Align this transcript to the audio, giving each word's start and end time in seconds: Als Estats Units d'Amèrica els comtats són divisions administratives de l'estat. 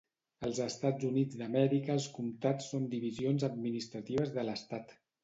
Als 0.45 0.59
Estats 0.63 1.05
Units 1.09 1.35
d'Amèrica 1.41 1.93
els 1.95 2.07
comtats 2.15 2.71
són 2.71 2.87
divisions 2.95 3.47
administratives 3.49 4.33
de 4.39 4.47
l'estat. 4.49 4.97